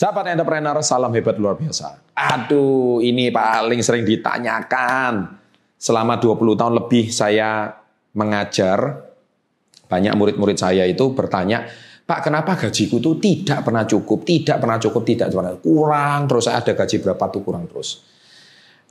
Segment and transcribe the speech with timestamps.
[0.00, 2.16] Sahabat entrepreneur, salam hebat luar biasa.
[2.16, 5.36] Aduh, ini paling sering ditanyakan.
[5.76, 7.68] Selama 20 tahun lebih saya
[8.16, 8.96] mengajar,
[9.92, 11.68] banyak murid-murid saya itu bertanya,
[12.08, 16.72] Pak, kenapa gajiku itu tidak pernah cukup, tidak pernah cukup, tidak pernah kurang terus ada
[16.72, 18.00] gaji berapa tuh kurang terus.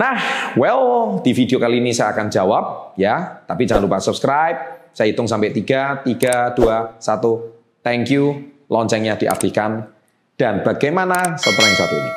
[0.00, 0.16] Nah,
[0.56, 4.88] well, di video kali ini saya akan jawab ya, tapi jangan lupa subscribe.
[4.96, 7.84] Saya hitung sampai 3, 3, 2, 1.
[7.84, 8.56] Thank you.
[8.72, 9.93] Loncengnya diaktifkan
[10.34, 12.12] dan bagaimana setelah yang satu ini.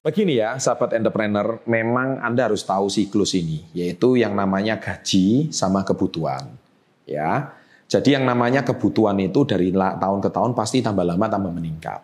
[0.00, 5.86] Begini ya, sahabat entrepreneur, memang Anda harus tahu siklus ini, yaitu yang namanya gaji sama
[5.86, 6.50] kebutuhan.
[7.06, 7.54] Ya,
[7.90, 12.00] jadi yang namanya kebutuhan itu dari tahun ke tahun pasti tambah lama tambah meningkat.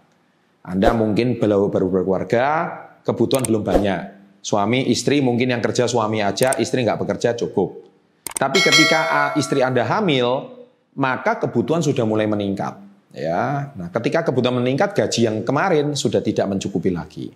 [0.67, 2.47] Anda mungkin baru, baru berkeluarga,
[3.07, 4.01] kebutuhan belum banyak.
[4.43, 7.87] Suami, istri mungkin yang kerja suami aja, istri nggak bekerja cukup.
[8.35, 10.59] Tapi ketika istri Anda hamil,
[10.99, 12.83] maka kebutuhan sudah mulai meningkat.
[13.15, 17.31] Ya, nah ketika kebutuhan meningkat, gaji yang kemarin sudah tidak mencukupi lagi.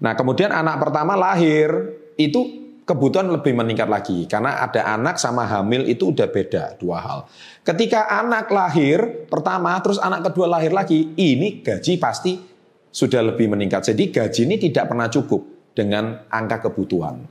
[0.00, 1.68] Nah kemudian anak pertama lahir,
[2.16, 7.18] itu kebutuhan lebih meningkat lagi karena ada anak sama hamil itu udah beda dua hal.
[7.64, 12.36] Ketika anak lahir pertama terus anak kedua lahir lagi, ini gaji pasti
[12.92, 13.90] sudah lebih meningkat.
[13.90, 17.24] Jadi gaji ini tidak pernah cukup dengan angka kebutuhan.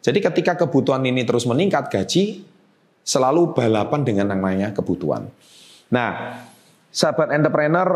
[0.00, 2.46] Jadi ketika kebutuhan ini terus meningkat, gaji
[3.04, 5.28] selalu balapan dengan namanya kebutuhan.
[5.92, 6.40] Nah,
[6.88, 7.88] sahabat entrepreneur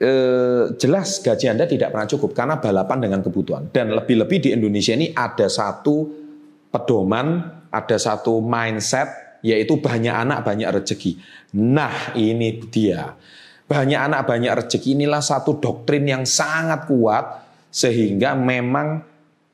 [0.00, 3.68] eh, jelas gaji Anda tidak pernah cukup karena balapan dengan kebutuhan.
[3.68, 6.25] Dan lebih-lebih di Indonesia ini ada satu
[6.70, 11.20] pedoman, ada satu mindset, yaitu banyak anak banyak rezeki.
[11.58, 13.14] Nah ini dia.
[13.66, 19.02] Banyak anak banyak rezeki inilah satu doktrin yang sangat kuat sehingga memang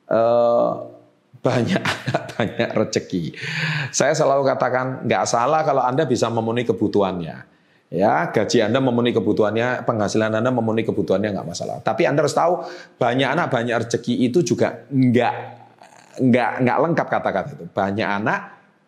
[0.09, 0.71] eh,
[1.43, 3.33] banyak anak banyak rezeki.
[3.89, 7.53] Saya selalu katakan nggak salah kalau anda bisa memenuhi kebutuhannya.
[7.93, 11.77] Ya, gaji Anda memenuhi kebutuhannya, penghasilan Anda memenuhi kebutuhannya nggak masalah.
[11.77, 12.65] Tapi Anda harus tahu
[12.97, 15.62] banyak anak banyak rezeki itu juga nggak
[16.19, 17.65] nggak nggak lengkap kata-kata itu.
[17.71, 18.41] Banyak anak,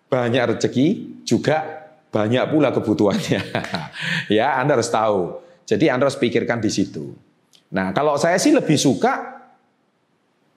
[0.10, 0.88] banyak rezeki,
[1.26, 3.42] juga banyak pula kebutuhannya.
[4.38, 5.44] ya, Anda harus tahu.
[5.66, 7.12] Jadi Anda harus pikirkan di situ.
[7.74, 9.42] Nah, kalau saya sih lebih suka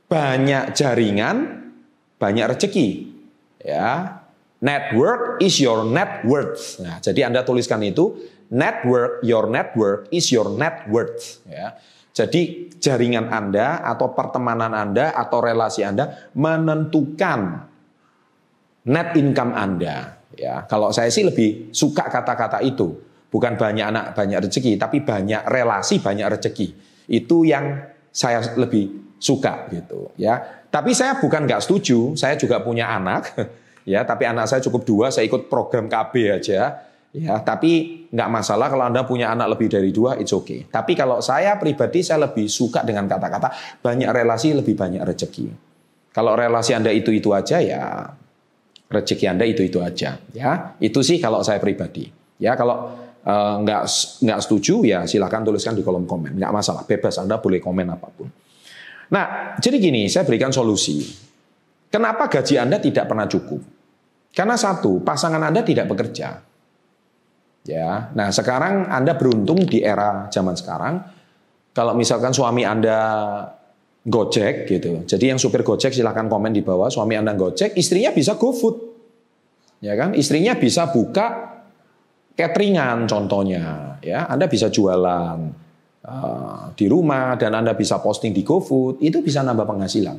[0.06, 1.66] banyak jaringan,
[2.20, 2.88] banyak rezeki.
[3.58, 4.22] Ya,
[4.62, 6.78] network is your net worth.
[6.78, 8.14] Nah, jadi Anda tuliskan itu,
[8.52, 11.42] network, your network is your net worth.
[11.48, 11.76] Ya.
[12.18, 17.40] Jadi jaringan Anda atau pertemanan Anda atau relasi Anda menentukan
[18.90, 20.18] net income Anda.
[20.34, 23.06] Ya, kalau saya sih lebih suka kata-kata itu.
[23.28, 26.74] Bukan banyak anak banyak rezeki, tapi banyak relasi banyak rezeki.
[27.06, 30.66] Itu yang saya lebih suka gitu ya.
[30.72, 33.30] Tapi saya bukan nggak setuju, saya juga punya anak
[33.92, 38.68] ya, tapi anak saya cukup dua, saya ikut program KB aja Ya, tapi nggak masalah
[38.68, 40.68] kalau Anda punya anak lebih dari dua, it's okay.
[40.68, 45.48] Tapi kalau saya pribadi, saya lebih suka dengan kata-kata banyak relasi, lebih banyak rezeki.
[46.12, 48.12] Kalau relasi Anda itu-itu aja, ya
[48.92, 50.20] rezeki Anda itu-itu aja.
[50.36, 52.12] Ya, itu sih kalau saya pribadi.
[52.36, 52.92] Ya, kalau
[53.24, 53.82] uh, nggak
[54.28, 56.36] nggak setuju, ya silahkan tuliskan di kolom komen.
[56.36, 58.28] Nggak masalah, bebas Anda boleh komen apa pun.
[59.08, 61.08] Nah, jadi gini, saya berikan solusi.
[61.88, 63.64] Kenapa gaji Anda tidak pernah cukup?
[64.36, 66.47] Karena satu, pasangan Anda tidak bekerja.
[67.68, 71.04] Ya, nah sekarang Anda beruntung di era zaman sekarang.
[71.76, 72.96] Kalau misalkan suami Anda
[74.08, 75.04] Gojek gitu.
[75.04, 76.88] Jadi yang supir Gojek silahkan komen di bawah.
[76.88, 78.76] Suami Anda Gojek, istrinya bisa GoFood.
[79.84, 80.16] Ya kan?
[80.16, 81.60] Istrinya bisa buka
[82.32, 84.00] cateringan contohnya.
[84.00, 85.38] Ya, Anda bisa jualan
[86.08, 89.04] uh, di rumah dan Anda bisa posting di GoFood.
[89.04, 90.18] Itu bisa nambah penghasilan.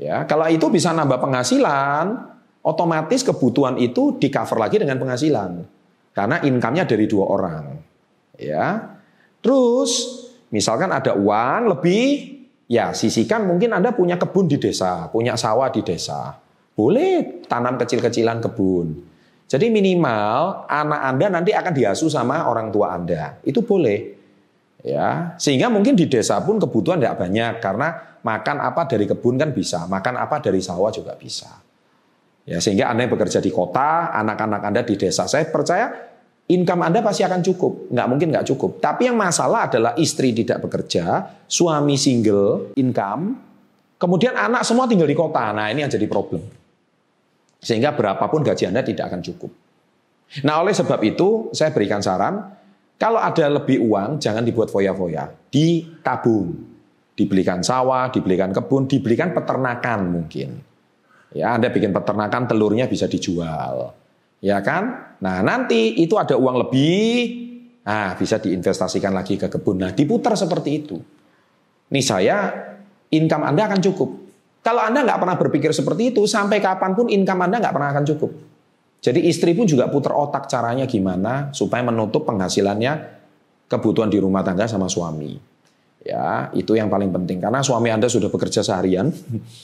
[0.00, 2.16] Ya, kalau itu bisa nambah penghasilan,
[2.64, 5.79] otomatis kebutuhan itu di cover lagi dengan penghasilan.
[6.20, 7.64] Karena income-nya dari dua orang.
[8.36, 8.92] Ya.
[9.40, 10.20] Terus
[10.52, 12.36] misalkan ada uang lebih,
[12.68, 16.36] ya sisihkan mungkin Anda punya kebun di desa, punya sawah di desa.
[16.76, 19.00] Boleh tanam kecil-kecilan kebun.
[19.48, 23.40] Jadi minimal anak Anda nanti akan diasuh sama orang tua Anda.
[23.40, 24.20] Itu boleh.
[24.84, 29.52] Ya, sehingga mungkin di desa pun kebutuhan tidak banyak karena makan apa dari kebun kan
[29.52, 31.52] bisa, makan apa dari sawah juga bisa.
[32.48, 35.28] Ya, sehingga Anda yang bekerja di kota, anak-anak Anda di desa.
[35.28, 36.09] Saya percaya
[36.50, 37.94] income Anda pasti akan cukup.
[37.94, 38.82] Nggak mungkin nggak cukup.
[38.82, 43.38] Tapi yang masalah adalah istri tidak bekerja, suami single, income,
[43.96, 45.54] kemudian anak semua tinggal di kota.
[45.54, 46.42] Nah ini yang jadi problem.
[47.62, 49.52] Sehingga berapapun gaji Anda tidak akan cukup.
[50.42, 52.58] Nah oleh sebab itu saya berikan saran,
[53.00, 55.32] Kalau ada lebih uang, jangan dibuat foya-foya.
[55.48, 56.52] Ditabung.
[57.16, 60.60] Dibelikan sawah, dibelikan kebun, dibelikan peternakan mungkin.
[61.32, 63.96] Ya, Anda bikin peternakan, telurnya bisa dijual.
[64.40, 65.16] Ya kan?
[65.20, 67.12] Nah, nanti itu ada uang lebih,
[67.84, 69.84] nah bisa diinvestasikan lagi ke kebun.
[69.84, 70.96] Nah, diputar seperti itu.
[71.92, 72.48] Nih saya,
[73.12, 74.10] income Anda akan cukup.
[74.64, 78.04] Kalau Anda nggak pernah berpikir seperti itu, sampai kapan pun income Anda nggak pernah akan
[78.16, 78.32] cukup.
[79.00, 83.20] Jadi istri pun juga putar otak caranya gimana supaya menutup penghasilannya
[83.64, 85.40] kebutuhan di rumah tangga sama suami.
[86.04, 89.12] Ya, itu yang paling penting karena suami Anda sudah bekerja seharian.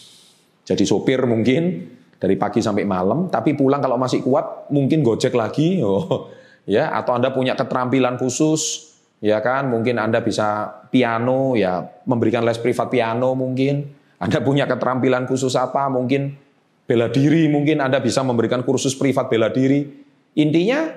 [0.69, 1.85] Jadi sopir mungkin
[2.17, 5.81] dari pagi sampai malam, tapi pulang kalau masih kuat mungkin gojek lagi.
[5.87, 6.29] Oh,
[6.67, 8.91] ya, atau Anda punya keterampilan khusus,
[9.23, 9.71] ya kan?
[9.71, 13.87] Mungkin Anda bisa piano, ya memberikan les privat piano mungkin.
[14.19, 15.87] Anda punya keterampilan khusus apa?
[15.87, 16.35] Mungkin
[16.87, 19.85] bela diri mungkin Anda bisa memberikan kursus privat bela diri.
[20.39, 20.91] Intinya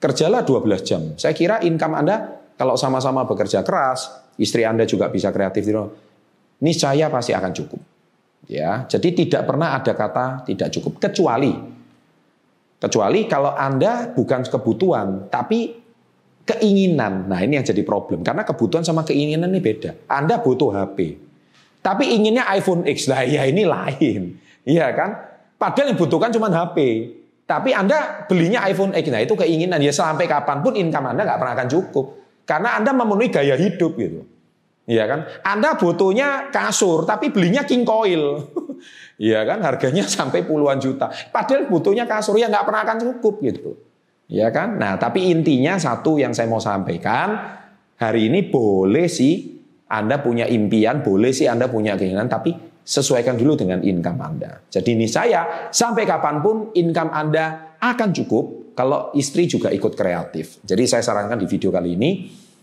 [0.00, 1.02] kerjalah 12 jam.
[1.16, 2.16] Saya kira income Anda
[2.60, 5.64] kalau sama-sama bekerja keras, istri Anda juga bisa kreatif,
[6.60, 7.80] ini saya pasti akan cukup.
[8.50, 11.54] Ya, jadi tidak pernah ada kata tidak cukup kecuali
[12.80, 15.78] kecuali kalau Anda bukan kebutuhan tapi
[16.48, 17.30] keinginan.
[17.30, 19.94] Nah, ini yang jadi problem karena kebutuhan sama keinginan ini beda.
[20.10, 21.20] Anda butuh HP.
[21.80, 23.06] Tapi inginnya iPhone X.
[23.06, 24.40] Lah ya ini lain.
[24.66, 25.10] Iya kan?
[25.56, 26.76] Padahal yang butuhkan cuma HP.
[27.46, 29.08] Tapi Anda belinya iPhone X.
[29.08, 29.80] Nah itu keinginan.
[29.80, 32.06] Ya sampai kapan pun income Anda nggak pernah akan cukup.
[32.44, 34.26] Karena Anda memenuhi gaya hidup gitu.
[34.90, 35.20] Iya kan?
[35.46, 38.22] Anda butuhnya kasur, tapi belinya king coil.
[39.20, 39.60] Iya kan?
[39.60, 41.12] Harganya sampai puluhan juta.
[41.28, 43.76] Padahal butuhnya kasur ya nggak pernah akan cukup gitu.
[44.32, 44.80] Iya kan?
[44.80, 47.36] Nah, tapi intinya satu yang saya mau sampaikan,
[48.00, 49.60] hari ini boleh sih
[49.92, 54.64] Anda punya impian, boleh sih Anda punya keinginan, tapi sesuaikan dulu dengan income Anda.
[54.72, 60.64] Jadi ini saya, sampai kapan pun income Anda akan cukup kalau istri juga ikut kreatif.
[60.64, 62.10] Jadi saya sarankan di video kali ini,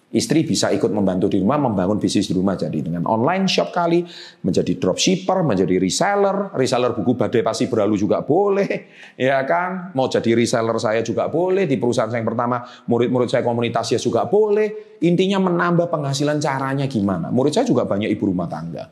[0.07, 2.55] istri bisa ikut membantu di rumah, membangun bisnis di rumah.
[2.55, 4.07] Jadi dengan online shop kali,
[4.39, 8.87] menjadi dropshipper, menjadi reseller, reseller buku badai pasti berlalu juga boleh,
[9.19, 9.91] ya kan?
[9.99, 14.23] Mau jadi reseller saya juga boleh, di perusahaan saya yang pertama, murid-murid saya komunitasnya juga
[14.31, 14.99] boleh.
[15.03, 17.27] Intinya menambah penghasilan caranya gimana.
[17.27, 18.87] Murid saya juga banyak ibu rumah tangga.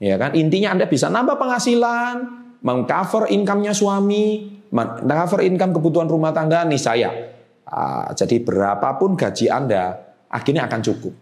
[0.00, 0.32] Ya kan?
[0.38, 2.14] Intinya Anda bisa nambah penghasilan,
[2.62, 7.10] mengcover income-nya suami, mengcover income kebutuhan rumah tangga nih saya.
[7.70, 11.14] Uh, jadi berapapun gaji Anda akhirnya akan cukup.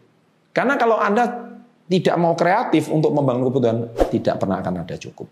[0.53, 1.25] Karena kalau Anda
[1.89, 3.79] tidak mau kreatif untuk membangun kebutuhan,
[4.13, 5.27] tidak pernah akan ada cukup.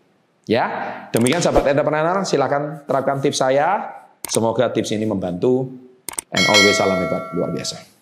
[0.46, 0.64] Ya,
[1.10, 3.92] demikian sahabat entrepreneur, silakan terapkan tips saya.
[4.26, 5.68] Semoga tips ini membantu.
[6.30, 7.95] And always salam hebat luar biasa.